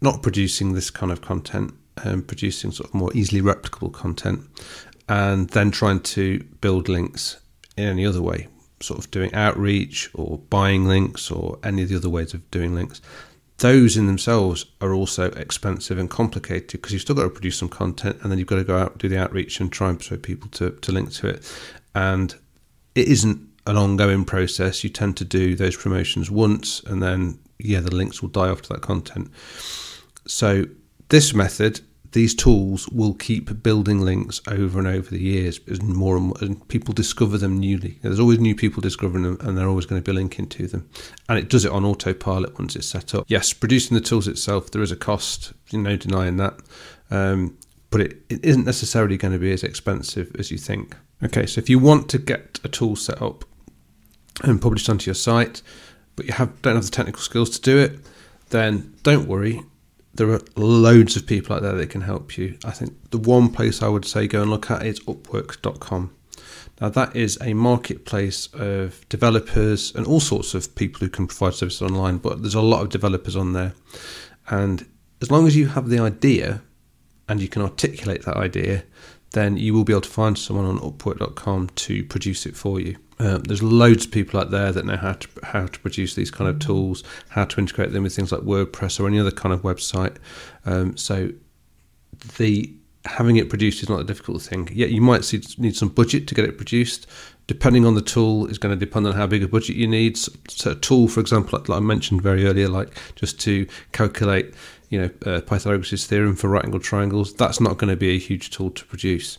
not 0.00 0.22
producing 0.22 0.74
this 0.74 0.90
kind 0.90 1.10
of 1.10 1.22
content 1.22 1.74
and 2.04 2.26
producing 2.26 2.70
sort 2.70 2.88
of 2.88 2.94
more 2.94 3.10
easily 3.14 3.40
replicable 3.40 3.92
content 3.92 4.40
and 5.08 5.48
then 5.50 5.70
trying 5.70 6.00
to 6.00 6.42
build 6.60 6.88
links 6.88 7.38
in 7.76 7.84
any 7.84 8.04
other 8.04 8.22
way, 8.22 8.48
sort 8.80 8.98
of 8.98 9.10
doing 9.10 9.32
outreach 9.34 10.10
or 10.14 10.38
buying 10.50 10.86
links 10.86 11.30
or 11.30 11.58
any 11.62 11.82
of 11.82 11.88
the 11.88 11.96
other 11.96 12.10
ways 12.10 12.34
of 12.34 12.50
doing 12.50 12.74
links. 12.74 13.00
Those 13.58 13.96
in 13.96 14.06
themselves 14.06 14.66
are 14.82 14.92
also 14.92 15.30
expensive 15.32 15.96
and 15.96 16.10
complicated 16.10 16.72
because 16.72 16.92
you've 16.92 17.02
still 17.02 17.16
got 17.16 17.22
to 17.22 17.30
produce 17.30 17.56
some 17.56 17.70
content 17.70 18.18
and 18.20 18.30
then 18.30 18.38
you've 18.38 18.48
got 18.48 18.56
to 18.56 18.64
go 18.64 18.76
out 18.76 18.98
do 18.98 19.08
the 19.08 19.18
outreach 19.18 19.60
and 19.60 19.72
try 19.72 19.88
and 19.88 19.98
persuade 19.98 20.22
people 20.22 20.50
to, 20.50 20.72
to 20.72 20.92
link 20.92 21.12
to 21.12 21.28
it. 21.28 21.50
And 21.94 22.34
it 22.94 23.08
isn't 23.08 23.40
an 23.66 23.76
ongoing 23.76 24.26
process. 24.26 24.84
You 24.84 24.90
tend 24.90 25.16
to 25.18 25.24
do 25.24 25.56
those 25.56 25.76
promotions 25.76 26.30
once 26.30 26.82
and 26.84 27.02
then 27.02 27.38
yeah 27.58 27.80
the 27.80 27.94
links 27.94 28.22
will 28.22 28.28
die 28.28 28.48
off 28.48 28.62
to 28.62 28.68
that 28.68 28.82
content 28.82 29.30
so 30.26 30.64
this 31.08 31.34
method 31.34 31.80
these 32.16 32.34
tools 32.34 32.88
will 32.88 33.12
keep 33.12 33.62
building 33.62 34.00
links 34.00 34.40
over 34.48 34.78
and 34.78 34.88
over 34.88 35.10
the 35.10 35.20
years 35.20 35.60
as 35.70 35.82
more 35.82 36.16
and 36.16 36.26
more 36.28 36.36
and 36.40 36.66
people 36.68 36.94
discover 36.94 37.36
them 37.36 37.60
newly. 37.60 37.98
There's 38.00 38.18
always 38.18 38.38
new 38.38 38.54
people 38.54 38.80
discovering 38.80 39.24
them 39.24 39.36
and 39.42 39.56
they're 39.56 39.68
always 39.68 39.84
going 39.84 40.02
to 40.02 40.10
be 40.10 40.16
linking 40.16 40.48
to 40.48 40.66
them. 40.66 40.88
And 41.28 41.38
it 41.38 41.50
does 41.50 41.66
it 41.66 41.72
on 41.72 41.84
autopilot 41.84 42.58
once 42.58 42.74
it's 42.74 42.86
set 42.86 43.14
up. 43.14 43.26
Yes, 43.28 43.52
producing 43.52 43.96
the 43.96 44.00
tools 44.00 44.28
itself, 44.28 44.70
there 44.70 44.80
is 44.80 44.90
a 44.90 44.96
cost, 44.96 45.52
no 45.74 45.94
denying 45.96 46.38
that. 46.38 46.58
Um, 47.10 47.58
but 47.90 48.00
it, 48.00 48.22
it 48.30 48.42
isn't 48.42 48.64
necessarily 48.64 49.18
going 49.18 49.34
to 49.34 49.38
be 49.38 49.52
as 49.52 49.62
expensive 49.62 50.34
as 50.38 50.50
you 50.50 50.56
think. 50.56 50.96
Okay, 51.22 51.44
so 51.44 51.58
if 51.58 51.68
you 51.68 51.78
want 51.78 52.08
to 52.08 52.18
get 52.18 52.60
a 52.64 52.68
tool 52.68 52.96
set 52.96 53.20
up 53.20 53.44
and 54.42 54.60
published 54.60 54.88
onto 54.88 55.08
your 55.08 55.14
site, 55.14 55.60
but 56.16 56.26
you 56.26 56.32
have 56.32 56.60
don't 56.62 56.74
have 56.74 56.84
the 56.84 56.90
technical 56.90 57.22
skills 57.22 57.50
to 57.50 57.60
do 57.60 57.78
it, 57.78 58.00
then 58.50 58.94
don't 59.02 59.28
worry. 59.28 59.62
There 60.14 60.30
are 60.30 60.40
loads 60.56 61.14
of 61.16 61.26
people 61.26 61.54
out 61.54 61.62
there 61.62 61.74
that 61.74 61.90
can 61.90 62.00
help 62.00 62.38
you. 62.38 62.58
I 62.64 62.70
think 62.70 63.10
the 63.10 63.18
one 63.18 63.50
place 63.50 63.82
I 63.82 63.88
would 63.88 64.06
say 64.06 64.26
go 64.26 64.42
and 64.42 64.50
look 64.50 64.70
at 64.70 64.84
is 64.84 64.98
upwork.com. 65.00 66.10
Now, 66.80 66.90
that 66.90 67.16
is 67.16 67.38
a 67.40 67.54
marketplace 67.54 68.48
of 68.52 69.06
developers 69.08 69.94
and 69.94 70.06
all 70.06 70.20
sorts 70.20 70.54
of 70.54 70.74
people 70.74 71.00
who 71.00 71.08
can 71.08 71.26
provide 71.26 71.54
services 71.54 71.82
online, 71.82 72.18
but 72.18 72.42
there's 72.42 72.54
a 72.54 72.60
lot 72.60 72.82
of 72.82 72.90
developers 72.90 73.34
on 73.34 73.54
there. 73.54 73.72
And 74.48 74.86
as 75.22 75.30
long 75.30 75.46
as 75.46 75.56
you 75.56 75.68
have 75.68 75.88
the 75.88 75.98
idea 75.98 76.62
and 77.28 77.40
you 77.40 77.48
can 77.48 77.62
articulate 77.62 78.24
that 78.24 78.36
idea, 78.36 78.84
then 79.36 79.58
you 79.58 79.74
will 79.74 79.84
be 79.84 79.92
able 79.92 80.00
to 80.00 80.08
find 80.08 80.38
someone 80.38 80.64
on 80.64 80.78
Upwork.com 80.78 81.68
to 81.68 82.04
produce 82.04 82.46
it 82.46 82.56
for 82.56 82.80
you. 82.80 82.96
Um, 83.18 83.42
there's 83.42 83.62
loads 83.62 84.06
of 84.06 84.10
people 84.10 84.40
out 84.40 84.50
there 84.50 84.72
that 84.72 84.86
know 84.86 84.96
how 84.96 85.12
to 85.12 85.28
how 85.42 85.66
to 85.66 85.78
produce 85.80 86.14
these 86.14 86.30
kind 86.30 86.48
of 86.48 86.58
tools, 86.58 87.04
how 87.28 87.44
to 87.44 87.60
integrate 87.60 87.92
them 87.92 88.02
with 88.02 88.16
things 88.16 88.32
like 88.32 88.40
WordPress 88.42 88.98
or 88.98 89.06
any 89.06 89.18
other 89.18 89.30
kind 89.30 89.52
of 89.52 89.60
website. 89.62 90.16
Um, 90.64 90.96
so 90.96 91.30
the 92.38 92.74
having 93.04 93.36
it 93.36 93.48
produced 93.48 93.82
is 93.82 93.88
not 93.88 94.00
a 94.00 94.04
difficult 94.04 94.42
thing. 94.42 94.68
Yet 94.72 94.90
you 94.90 95.00
might 95.00 95.24
see, 95.24 95.42
need 95.58 95.76
some 95.76 95.88
budget 95.88 96.26
to 96.28 96.34
get 96.34 96.44
it 96.44 96.56
produced. 96.56 97.06
Depending 97.46 97.86
on 97.86 97.94
the 97.94 98.02
tool, 98.02 98.46
is 98.46 98.58
going 98.58 98.76
to 98.76 98.84
depend 98.84 99.06
on 99.06 99.12
how 99.12 99.26
big 99.26 99.42
a 99.44 99.48
budget 99.48 99.76
you 99.76 99.86
need. 99.86 100.16
So, 100.16 100.72
a 100.72 100.74
tool, 100.74 101.06
for 101.06 101.20
example, 101.20 101.60
like, 101.60 101.70
I 101.70 101.78
mentioned 101.78 102.20
very 102.20 102.44
earlier, 102.44 102.68
like 102.68 102.88
just 103.14 103.40
to 103.42 103.68
calculate, 103.92 104.52
you 104.88 105.00
know, 105.00 105.10
uh, 105.24 105.40
Pythagoras' 105.40 106.06
theorem 106.06 106.36
for 106.36 106.48
right 106.48 106.64
angled 106.64 106.82
triangles, 106.82 107.34
that's 107.34 107.60
not 107.60 107.78
going 107.78 107.90
to 107.90 107.96
be 107.96 108.14
a 108.14 108.18
huge 108.18 108.50
tool 108.50 108.70
to 108.70 108.84
produce. 108.84 109.38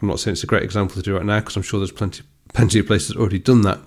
I'm 0.00 0.08
not 0.08 0.20
saying 0.20 0.34
it's 0.34 0.44
a 0.44 0.46
great 0.46 0.62
example 0.62 0.96
to 0.96 1.02
do 1.02 1.16
right 1.16 1.24
now 1.24 1.40
because 1.40 1.56
I'm 1.56 1.62
sure 1.62 1.80
there's 1.80 1.92
plenty 1.92 2.22
plenty 2.56 2.78
of 2.78 2.86
places 2.86 3.16
already 3.16 3.38
done 3.38 3.62
that. 3.62 3.78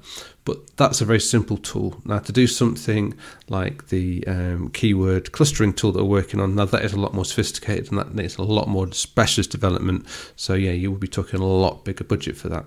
But 0.45 0.77
that's 0.77 1.01
a 1.01 1.05
very 1.05 1.19
simple 1.19 1.57
tool. 1.57 2.01
Now, 2.05 2.19
to 2.19 2.31
do 2.31 2.47
something 2.47 3.15
like 3.49 3.89
the 3.89 4.25
um, 4.25 4.69
keyword 4.69 5.31
clustering 5.31 5.73
tool 5.73 5.91
that 5.91 6.03
we're 6.03 6.09
working 6.09 6.39
on, 6.39 6.55
now 6.55 6.65
that 6.65 6.83
is 6.83 6.93
a 6.93 6.99
lot 6.99 7.13
more 7.13 7.25
sophisticated 7.25 7.89
and 7.89 7.99
that 7.99 8.15
needs 8.15 8.37
a 8.37 8.43
lot 8.43 8.67
more 8.67 8.91
specialist 8.91 9.51
development. 9.51 10.07
So, 10.35 10.53
yeah, 10.53 10.71
you 10.71 10.91
will 10.91 10.97
be 10.97 11.07
talking 11.07 11.39
a 11.39 11.45
lot 11.45 11.83
bigger 11.83 12.03
budget 12.03 12.37
for 12.37 12.49
that. 12.49 12.65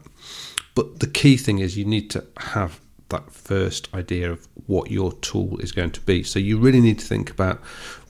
But 0.74 1.00
the 1.00 1.06
key 1.06 1.36
thing 1.36 1.58
is 1.58 1.76
you 1.76 1.84
need 1.84 2.10
to 2.10 2.24
have 2.36 2.80
that 3.08 3.30
first 3.32 3.92
idea 3.94 4.30
of 4.30 4.46
what 4.66 4.90
your 4.90 5.12
tool 5.14 5.58
is 5.58 5.72
going 5.72 5.90
to 5.92 6.00
be. 6.02 6.22
So, 6.22 6.38
you 6.38 6.58
really 6.58 6.80
need 6.80 6.98
to 7.00 7.06
think 7.06 7.30
about 7.30 7.60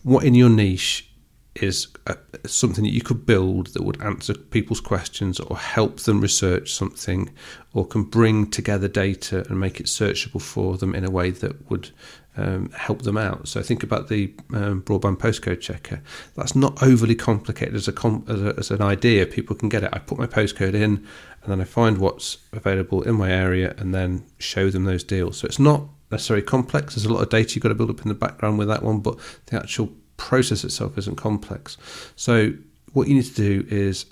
what 0.02 0.24
in 0.24 0.34
your 0.34 0.50
niche 0.50 1.08
is 1.54 1.88
a, 2.06 2.16
something 2.46 2.82
that 2.84 2.92
you 2.92 3.02
could 3.02 3.26
build 3.26 3.68
that 3.68 3.82
would 3.82 4.00
answer 4.00 4.34
people's 4.34 4.80
questions 4.80 5.38
or 5.38 5.56
help 5.56 6.00
them 6.00 6.20
research 6.20 6.72
something 6.72 7.30
or 7.74 7.86
can 7.86 8.04
bring 8.04 8.48
together 8.50 8.88
data 8.88 9.44
and 9.48 9.60
make 9.60 9.78
it 9.78 9.86
searchable 9.86 10.40
for 10.40 10.78
them 10.78 10.94
in 10.94 11.04
a 11.04 11.10
way 11.10 11.30
that 11.30 11.70
would 11.70 11.90
um, 12.38 12.70
help 12.70 13.02
them 13.02 13.18
out. 13.18 13.46
So 13.48 13.60
think 13.62 13.82
about 13.82 14.08
the 14.08 14.34
um, 14.54 14.82
broadband 14.82 15.18
postcode 15.18 15.60
checker. 15.60 16.02
That's 16.34 16.56
not 16.56 16.82
overly 16.82 17.14
complicated 17.14 17.74
as 17.74 17.86
a, 17.86 17.92
com- 17.92 18.24
as 18.28 18.42
a, 18.42 18.54
as 18.56 18.70
an 18.70 18.80
idea. 18.80 19.26
People 19.26 19.54
can 19.54 19.68
get 19.68 19.82
it. 19.82 19.90
I 19.92 19.98
put 19.98 20.18
my 20.18 20.26
postcode 20.26 20.74
in 20.74 21.06
and 21.42 21.52
then 21.52 21.60
I 21.60 21.64
find 21.64 21.98
what's 21.98 22.38
available 22.52 23.02
in 23.02 23.16
my 23.16 23.30
area 23.30 23.74
and 23.76 23.94
then 23.94 24.24
show 24.38 24.70
them 24.70 24.84
those 24.84 25.04
deals. 25.04 25.38
So 25.38 25.46
it's 25.46 25.58
not 25.58 25.86
necessarily 26.12 26.44
complex. 26.44 26.94
There's 26.94 27.06
a 27.06 27.12
lot 27.12 27.22
of 27.22 27.30
data 27.30 27.54
you've 27.54 27.62
got 27.62 27.70
to 27.70 27.74
build 27.74 27.90
up 27.90 28.02
in 28.02 28.08
the 28.08 28.14
background 28.14 28.58
with 28.58 28.68
that 28.68 28.82
one, 28.82 29.00
but 29.00 29.18
the 29.46 29.56
actual 29.56 29.90
process 30.16 30.62
itself 30.62 30.96
isn't 30.98 31.16
complex. 31.16 31.76
So 32.14 32.52
what 32.92 33.08
you 33.08 33.14
need 33.14 33.24
to 33.24 33.34
do 33.34 33.66
is 33.68 34.06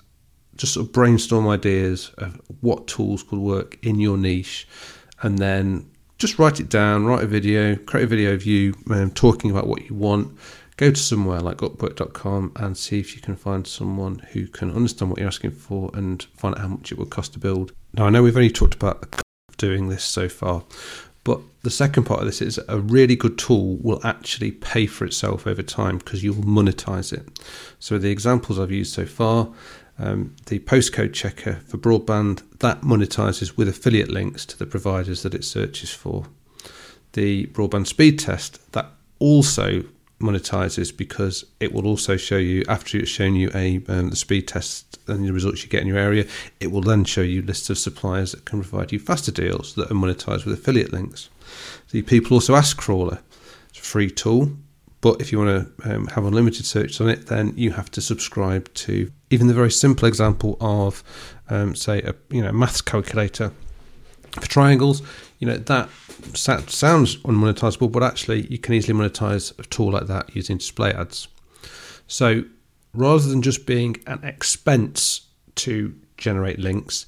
just 0.57 0.73
sort 0.73 0.85
of 0.85 0.91
brainstorm 0.91 1.47
ideas 1.47 2.11
of 2.17 2.41
what 2.59 2.87
tools 2.87 3.23
could 3.23 3.39
work 3.39 3.77
in 3.85 3.99
your 3.99 4.17
niche, 4.17 4.67
and 5.21 5.37
then 5.39 5.89
just 6.17 6.37
write 6.37 6.59
it 6.59 6.69
down, 6.69 7.05
write 7.05 7.23
a 7.23 7.27
video, 7.27 7.75
create 7.75 8.03
a 8.03 8.07
video 8.07 8.33
of 8.33 8.45
you 8.45 8.75
um, 8.89 9.11
talking 9.11 9.49
about 9.49 9.67
what 9.67 9.89
you 9.89 9.95
want. 9.95 10.37
Go 10.77 10.89
to 10.89 10.99
somewhere 10.99 11.41
like 11.41 11.57
Upwork.com 11.57 12.53
and 12.55 12.75
see 12.75 12.99
if 12.99 13.15
you 13.15 13.21
can 13.21 13.35
find 13.35 13.67
someone 13.67 14.19
who 14.31 14.47
can 14.47 14.71
understand 14.71 15.11
what 15.11 15.19
you're 15.19 15.27
asking 15.27 15.51
for 15.51 15.91
and 15.93 16.23
find 16.35 16.55
out 16.55 16.61
how 16.61 16.67
much 16.69 16.91
it 16.91 16.97
would 16.97 17.11
cost 17.11 17.33
to 17.33 17.39
build. 17.39 17.71
Now, 17.93 18.05
I 18.05 18.09
know 18.09 18.23
we've 18.23 18.35
only 18.35 18.49
talked 18.49 18.73
about 18.73 19.21
doing 19.57 19.89
this 19.89 20.03
so 20.03 20.27
far, 20.27 20.63
but 21.23 21.39
the 21.61 21.69
second 21.69 22.05
part 22.05 22.19
of 22.19 22.25
this 22.25 22.41
is 22.41 22.59
a 22.67 22.79
really 22.79 23.15
good 23.15 23.37
tool 23.37 23.77
will 23.77 23.99
actually 24.05 24.51
pay 24.51 24.87
for 24.87 25.05
itself 25.05 25.45
over 25.45 25.61
time 25.61 25.99
because 25.99 26.23
you 26.23 26.33
will 26.33 26.43
monetize 26.43 27.13
it. 27.13 27.39
So 27.79 27.97
the 27.97 28.09
examples 28.09 28.59
I've 28.59 28.71
used 28.71 28.93
so 28.93 29.05
far, 29.05 29.49
um, 29.99 30.35
the 30.47 30.59
postcode 30.59 31.13
checker 31.13 31.61
for 31.67 31.77
broadband 31.77 32.41
that 32.59 32.81
monetizes 32.81 33.55
with 33.55 33.69
affiliate 33.69 34.09
links 34.09 34.45
to 34.47 34.57
the 34.57 34.65
providers 34.65 35.21
that 35.21 35.35
it 35.35 35.43
searches 35.43 35.91
for. 35.91 36.25
The 37.13 37.45
broadband 37.47 37.87
speed 37.87 38.17
test 38.17 38.71
that 38.71 38.87
also 39.19 39.83
monetizes 40.21 40.95
because 40.95 41.45
it 41.59 41.73
will 41.73 41.87
also 41.87 42.17
show 42.17 42.37
you 42.37 42.63
after 42.67 42.97
it's 42.97 43.09
shown 43.09 43.35
you 43.35 43.49
a 43.53 43.81
um, 43.87 44.09
the 44.09 44.15
speed 44.15 44.47
test 44.47 44.99
and 45.07 45.25
the 45.25 45.31
results 45.31 45.63
you 45.63 45.69
get 45.69 45.81
in 45.81 45.87
your 45.87 45.97
area 45.97 46.25
it 46.59 46.71
will 46.71 46.81
then 46.81 47.03
show 47.03 47.21
you 47.21 47.41
lists 47.41 47.69
of 47.69 47.77
suppliers 47.77 48.31
that 48.31 48.45
can 48.45 48.61
provide 48.61 48.91
you 48.91 48.99
faster 48.99 49.31
deals 49.31 49.75
that 49.75 49.89
are 49.91 49.95
monetized 49.95 50.45
with 50.45 50.53
affiliate 50.53 50.93
links. 50.93 51.29
The 51.91 52.01
people 52.01 52.35
also 52.35 52.55
ask 52.55 52.77
crawler. 52.77 53.19
It's 53.69 53.79
a 53.79 53.83
free 53.83 54.09
tool 54.09 54.51
but 55.01 55.19
if 55.19 55.31
you 55.31 55.39
want 55.39 55.77
to 55.81 55.95
um, 55.95 56.07
have 56.07 56.25
unlimited 56.25 56.65
search 56.65 57.01
on 57.01 57.09
it 57.09 57.27
then 57.27 57.53
you 57.55 57.71
have 57.71 57.91
to 57.91 58.01
subscribe 58.01 58.71
to 58.73 59.11
even 59.29 59.47
the 59.47 59.53
very 59.53 59.71
simple 59.71 60.07
example 60.07 60.57
of 60.61 61.03
um, 61.49 61.75
say 61.75 62.01
a 62.01 62.15
you 62.29 62.41
know 62.41 62.51
maths 62.51 62.81
calculator 62.81 63.51
for 64.39 64.47
triangles 64.47 65.01
you 65.41 65.47
know 65.47 65.57
that 65.57 65.89
sounds 66.35 67.17
unmonetizable, 67.17 67.91
but 67.91 68.03
actually 68.03 68.47
you 68.47 68.57
can 68.57 68.75
easily 68.75 68.97
monetize 68.97 69.57
a 69.59 69.63
tool 69.63 69.91
like 69.91 70.07
that 70.07 70.33
using 70.35 70.57
display 70.57 70.93
ads. 70.93 71.27
So 72.07 72.43
rather 72.93 73.27
than 73.27 73.41
just 73.41 73.65
being 73.65 73.97
an 74.07 74.23
expense 74.23 75.21
to 75.55 75.95
generate 76.17 76.59
links, 76.59 77.07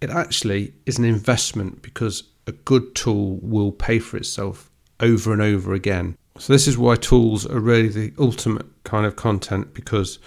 it 0.00 0.10
actually 0.10 0.72
is 0.86 0.98
an 0.98 1.04
investment 1.04 1.82
because 1.82 2.22
a 2.46 2.52
good 2.52 2.94
tool 2.94 3.38
will 3.42 3.72
pay 3.72 3.98
for 3.98 4.16
itself 4.16 4.70
over 5.00 5.32
and 5.32 5.42
over 5.42 5.74
again. 5.74 6.16
So 6.38 6.52
this 6.52 6.68
is 6.68 6.78
why 6.78 6.96
tools 6.96 7.46
are 7.46 7.60
really 7.60 7.88
the 7.88 8.12
ultimate 8.18 8.66
kind 8.84 9.06
of 9.06 9.16
content 9.16 9.74
because 9.74 10.18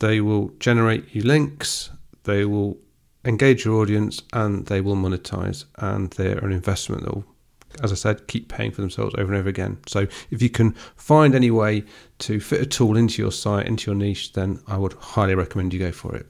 they 0.00 0.20
will 0.20 0.48
generate 0.58 1.14
you 1.14 1.22
links, 1.22 1.90
they 2.24 2.44
will 2.44 2.76
engage 3.24 3.64
your 3.64 3.80
audience, 3.80 4.22
and 4.32 4.66
they 4.66 4.80
will 4.80 4.96
monetize, 4.96 5.64
and 5.78 6.10
they're 6.12 6.38
an 6.38 6.52
investment 6.52 7.04
that 7.04 7.14
will 7.14 7.24
as 7.82 7.92
I 7.92 7.96
said, 7.96 8.26
keep 8.28 8.48
paying 8.48 8.70
for 8.70 8.80
themselves 8.80 9.14
over 9.18 9.32
and 9.32 9.40
over 9.40 9.48
again. 9.48 9.78
So 9.86 10.06
if 10.30 10.42
you 10.42 10.50
can 10.50 10.72
find 10.96 11.34
any 11.34 11.50
way 11.50 11.84
to 12.20 12.40
fit 12.40 12.60
a 12.60 12.66
tool 12.66 12.96
into 12.96 13.20
your 13.20 13.32
site, 13.32 13.66
into 13.66 13.90
your 13.90 13.98
niche, 13.98 14.32
then 14.32 14.60
I 14.66 14.76
would 14.76 14.92
highly 14.94 15.34
recommend 15.34 15.72
you 15.72 15.80
go 15.80 15.92
for 15.92 16.14
it. 16.14 16.26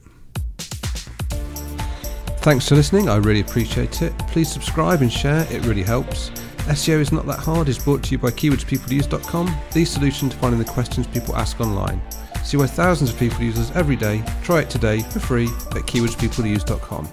Thanks 2.39 2.67
for 2.67 2.75
listening. 2.75 3.09
I 3.09 3.17
really 3.17 3.41
appreciate 3.41 4.01
it. 4.01 4.17
Please 4.27 4.51
subscribe 4.51 5.01
and 5.01 5.11
share. 5.11 5.47
It 5.51 5.65
really 5.65 5.83
helps. 5.83 6.31
SEO 6.65 6.99
is 6.99 7.11
not 7.11 7.27
that 7.27 7.39
hard 7.39 7.69
is 7.69 7.77
brought 7.77 8.03
to 8.03 8.11
you 8.11 8.17
by 8.17 8.31
keywordspeopleuse.com, 8.31 9.55
the 9.71 9.85
solution 9.85 10.29
to 10.29 10.37
finding 10.37 10.59
the 10.59 10.65
questions 10.65 11.05
people 11.05 11.35
ask 11.35 11.61
online. 11.61 12.01
See 12.43 12.57
why 12.57 12.65
thousands 12.65 13.11
of 13.11 13.19
people 13.19 13.41
use 13.43 13.59
us 13.59 13.71
every 13.75 13.95
day. 13.95 14.23
Try 14.43 14.61
it 14.61 14.69
today 14.69 14.99
for 14.99 15.19
free 15.19 15.45
at 15.45 15.83
keywordspeopleuse.com. 15.83 17.09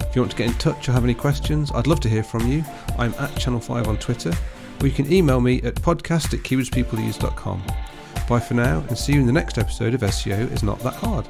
If 0.00 0.14
you 0.14 0.22
want 0.22 0.30
to 0.30 0.36
get 0.36 0.48
in 0.48 0.54
touch 0.54 0.88
or 0.88 0.92
have 0.92 1.04
any 1.04 1.14
questions, 1.14 1.72
I'd 1.72 1.86
love 1.86 2.00
to 2.00 2.08
hear 2.08 2.22
from 2.22 2.46
you. 2.46 2.64
I'm 2.98 3.14
at 3.14 3.36
Channel 3.36 3.60
5 3.60 3.88
on 3.88 3.96
Twitter, 3.96 4.32
or 4.80 4.86
you 4.86 4.92
can 4.92 5.12
email 5.12 5.40
me 5.40 5.62
at 5.62 5.74
podcast 5.76 6.34
at 6.34 6.40
keywordspeopleuse.com. 6.40 7.62
Bye 8.28 8.40
for 8.40 8.54
now, 8.54 8.84
and 8.88 8.96
see 8.96 9.14
you 9.14 9.20
in 9.20 9.26
the 9.26 9.32
next 9.32 9.58
episode 9.58 9.94
of 9.94 10.02
SEO 10.02 10.50
is 10.52 10.62
Not 10.62 10.78
That 10.80 10.94
Hard. 10.94 11.26